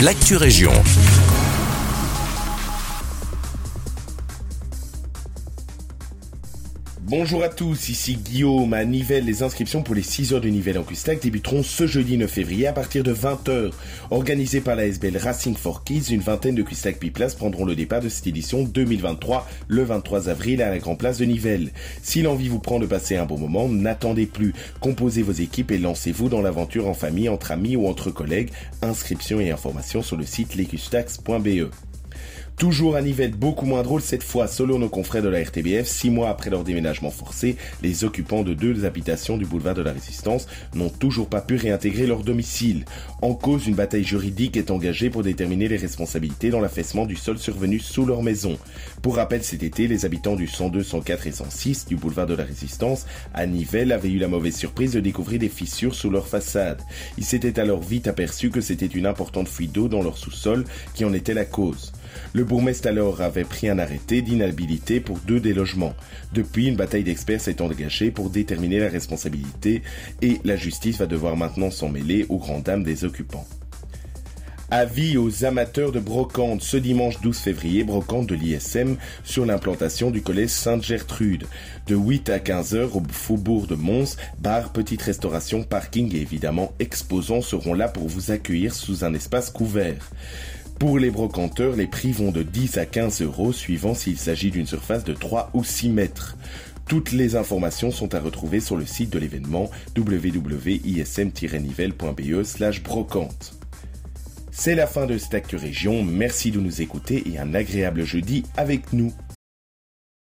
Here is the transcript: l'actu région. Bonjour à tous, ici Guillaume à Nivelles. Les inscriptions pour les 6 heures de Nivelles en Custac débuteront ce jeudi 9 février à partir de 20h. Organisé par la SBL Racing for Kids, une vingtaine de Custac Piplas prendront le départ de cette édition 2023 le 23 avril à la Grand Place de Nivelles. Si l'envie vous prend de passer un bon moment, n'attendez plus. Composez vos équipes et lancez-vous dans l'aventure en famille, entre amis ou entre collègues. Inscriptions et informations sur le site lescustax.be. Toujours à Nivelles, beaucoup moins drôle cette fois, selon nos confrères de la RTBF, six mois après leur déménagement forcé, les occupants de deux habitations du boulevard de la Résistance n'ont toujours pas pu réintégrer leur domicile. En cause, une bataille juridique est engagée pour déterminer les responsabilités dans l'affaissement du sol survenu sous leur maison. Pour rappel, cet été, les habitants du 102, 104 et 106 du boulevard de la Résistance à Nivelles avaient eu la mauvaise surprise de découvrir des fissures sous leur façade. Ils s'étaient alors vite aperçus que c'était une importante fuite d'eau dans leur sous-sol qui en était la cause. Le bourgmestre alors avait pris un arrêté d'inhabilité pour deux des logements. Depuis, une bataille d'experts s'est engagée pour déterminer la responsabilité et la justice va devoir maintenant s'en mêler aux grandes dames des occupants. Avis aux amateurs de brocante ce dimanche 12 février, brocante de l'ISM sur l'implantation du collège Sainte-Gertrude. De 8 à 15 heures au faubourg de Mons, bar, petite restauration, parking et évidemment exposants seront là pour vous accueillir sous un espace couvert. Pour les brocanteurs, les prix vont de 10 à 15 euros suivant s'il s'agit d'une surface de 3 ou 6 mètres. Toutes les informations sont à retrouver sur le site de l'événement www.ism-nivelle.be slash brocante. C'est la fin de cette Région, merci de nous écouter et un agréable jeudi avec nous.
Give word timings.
l'actu 0.00 0.36
région. 0.36 0.72
Bonjour 7.08 7.44
à 7.44 7.48
tous, 7.48 7.88
ici 7.88 8.16
Guillaume 8.16 8.74
à 8.74 8.84
Nivelles. 8.84 9.26
Les 9.26 9.44
inscriptions 9.44 9.84
pour 9.84 9.94
les 9.94 10.02
6 10.02 10.32
heures 10.32 10.40
de 10.40 10.48
Nivelles 10.48 10.76
en 10.76 10.82
Custac 10.82 11.22
débuteront 11.22 11.62
ce 11.62 11.86
jeudi 11.86 12.18
9 12.18 12.28
février 12.28 12.66
à 12.66 12.72
partir 12.72 13.04
de 13.04 13.14
20h. 13.14 13.70
Organisé 14.10 14.60
par 14.60 14.74
la 14.74 14.86
SBL 14.86 15.16
Racing 15.16 15.54
for 15.54 15.84
Kids, 15.84 16.12
une 16.12 16.20
vingtaine 16.20 16.56
de 16.56 16.64
Custac 16.64 16.98
Piplas 16.98 17.36
prendront 17.38 17.64
le 17.64 17.76
départ 17.76 18.00
de 18.00 18.08
cette 18.08 18.26
édition 18.26 18.64
2023 18.64 19.48
le 19.68 19.84
23 19.84 20.28
avril 20.28 20.60
à 20.60 20.70
la 20.70 20.80
Grand 20.80 20.96
Place 20.96 21.18
de 21.18 21.26
Nivelles. 21.26 21.70
Si 22.02 22.22
l'envie 22.22 22.48
vous 22.48 22.58
prend 22.58 22.80
de 22.80 22.86
passer 22.86 23.16
un 23.16 23.24
bon 23.24 23.38
moment, 23.38 23.68
n'attendez 23.68 24.26
plus. 24.26 24.52
Composez 24.80 25.22
vos 25.22 25.30
équipes 25.30 25.70
et 25.70 25.78
lancez-vous 25.78 26.28
dans 26.28 26.42
l'aventure 26.42 26.88
en 26.88 26.94
famille, 26.94 27.28
entre 27.28 27.52
amis 27.52 27.76
ou 27.76 27.86
entre 27.86 28.10
collègues. 28.10 28.50
Inscriptions 28.82 29.38
et 29.38 29.52
informations 29.52 30.02
sur 30.02 30.16
le 30.16 30.26
site 30.26 30.56
lescustax.be. 30.56 31.70
Toujours 32.58 32.96
à 32.96 33.02
Nivelles, 33.02 33.34
beaucoup 33.34 33.66
moins 33.66 33.82
drôle 33.82 34.00
cette 34.00 34.22
fois, 34.22 34.46
selon 34.46 34.78
nos 34.78 34.88
confrères 34.88 35.22
de 35.22 35.28
la 35.28 35.42
RTBF, 35.42 35.86
six 35.86 36.08
mois 36.08 36.30
après 36.30 36.48
leur 36.48 36.64
déménagement 36.64 37.10
forcé, 37.10 37.56
les 37.82 38.02
occupants 38.02 38.44
de 38.44 38.54
deux 38.54 38.86
habitations 38.86 39.36
du 39.36 39.44
boulevard 39.44 39.74
de 39.74 39.82
la 39.82 39.92
Résistance 39.92 40.46
n'ont 40.74 40.88
toujours 40.88 41.28
pas 41.28 41.42
pu 41.42 41.56
réintégrer 41.56 42.06
leur 42.06 42.22
domicile. 42.22 42.86
En 43.20 43.34
cause, 43.34 43.66
une 43.66 43.74
bataille 43.74 44.04
juridique 44.04 44.56
est 44.56 44.70
engagée 44.70 45.10
pour 45.10 45.22
déterminer 45.22 45.68
les 45.68 45.76
responsabilités 45.76 46.48
dans 46.48 46.60
l'affaissement 46.60 47.04
du 47.04 47.14
sol 47.14 47.36
survenu 47.36 47.78
sous 47.78 48.06
leur 48.06 48.22
maison. 48.22 48.56
Pour 49.02 49.16
rappel, 49.16 49.44
cet 49.44 49.62
été, 49.62 49.86
les 49.86 50.06
habitants 50.06 50.34
du 50.34 50.46
102, 50.46 50.82
104 50.82 51.26
et 51.26 51.32
106 51.32 51.84
du 51.84 51.96
boulevard 51.96 52.26
de 52.26 52.36
la 52.36 52.44
Résistance 52.44 53.04
à 53.34 53.44
Nivelles 53.44 53.92
avaient 53.92 54.08
eu 54.08 54.18
la 54.18 54.28
mauvaise 54.28 54.56
surprise 54.56 54.92
de 54.92 55.00
découvrir 55.00 55.40
des 55.40 55.50
fissures 55.50 55.94
sous 55.94 56.08
leur 56.08 56.26
façade. 56.26 56.80
Ils 57.18 57.24
s'étaient 57.24 57.60
alors 57.60 57.82
vite 57.82 58.08
aperçus 58.08 58.48
que 58.48 58.62
c'était 58.62 58.86
une 58.86 59.04
importante 59.04 59.48
fuite 59.48 59.72
d'eau 59.72 59.88
dans 59.88 60.02
leur 60.02 60.16
sous-sol 60.16 60.64
qui 60.94 61.04
en 61.04 61.12
était 61.12 61.34
la 61.34 61.44
cause. 61.44 61.92
Le 62.32 62.44
bourgmestre 62.44 62.88
alors 62.88 63.20
avait 63.20 63.44
pris 63.44 63.68
un 63.68 63.78
arrêté 63.78 64.22
d'inhabilité 64.22 65.00
pour 65.00 65.18
deux 65.18 65.40
des 65.40 65.54
logements. 65.54 65.94
Depuis, 66.32 66.66
une 66.66 66.76
bataille 66.76 67.04
d'experts 67.04 67.40
s'est 67.40 67.62
engagée 67.62 68.10
pour 68.10 68.30
déterminer 68.30 68.78
la 68.78 68.88
responsabilité 68.88 69.82
et 70.22 70.40
la 70.44 70.56
justice 70.56 70.98
va 70.98 71.06
devoir 71.06 71.36
maintenant 71.36 71.70
s'en 71.70 71.88
mêler 71.88 72.26
aux 72.28 72.38
grandes 72.38 72.64
dames 72.64 72.84
des 72.84 73.04
occupants. 73.04 73.46
Avis 74.70 75.16
aux 75.16 75.44
amateurs 75.44 75.92
de 75.92 76.00
brocante 76.00 76.60
ce 76.60 76.76
dimanche 76.76 77.20
12 77.20 77.38
février, 77.38 77.84
brocante 77.84 78.26
de 78.26 78.34
l'ISM 78.34 78.96
sur 79.22 79.46
l'implantation 79.46 80.10
du 80.10 80.22
collège 80.22 80.50
Sainte-Gertrude. 80.50 81.46
De 81.86 81.94
8 81.94 82.30
à 82.30 82.40
15 82.40 82.74
heures 82.74 82.96
au 82.96 83.02
faubourg 83.08 83.68
de 83.68 83.76
Mons, 83.76 84.16
bar, 84.40 84.72
petite 84.72 85.02
restauration, 85.02 85.62
parking 85.62 86.12
et 86.16 86.20
évidemment 86.20 86.72
exposants 86.80 87.42
seront 87.42 87.74
là 87.74 87.86
pour 87.86 88.08
vous 88.08 88.32
accueillir 88.32 88.74
sous 88.74 89.04
un 89.04 89.14
espace 89.14 89.50
couvert. 89.50 90.10
Pour 90.78 90.98
les 90.98 91.10
brocanteurs, 91.10 91.74
les 91.74 91.86
prix 91.86 92.12
vont 92.12 92.30
de 92.30 92.42
10 92.42 92.76
à 92.76 92.84
15 92.84 93.22
euros 93.22 93.50
suivant 93.52 93.94
s'il 93.94 94.18
s'agit 94.18 94.50
d'une 94.50 94.66
surface 94.66 95.04
de 95.04 95.14
3 95.14 95.48
ou 95.54 95.64
6 95.64 95.88
mètres. 95.88 96.36
Toutes 96.86 97.12
les 97.12 97.34
informations 97.34 97.90
sont 97.90 98.14
à 98.14 98.20
retrouver 98.20 98.60
sur 98.60 98.76
le 98.76 98.84
site 98.84 99.08
de 99.10 99.18
l'événement 99.18 99.70
www.ism-nivelle.be 99.96 102.42
slash 102.44 102.82
brocante. 102.82 103.58
C'est 104.52 104.74
la 104.74 104.86
fin 104.86 105.06
de 105.06 105.16
cette 105.16 105.46
Région, 105.52 106.04
merci 106.04 106.50
de 106.50 106.60
nous 106.60 106.82
écouter 106.82 107.22
et 107.26 107.38
un 107.38 107.54
agréable 107.54 108.04
jeudi 108.04 108.42
avec 108.56 108.92
nous. 108.92 109.14